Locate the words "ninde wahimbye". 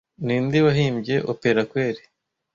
0.25-1.15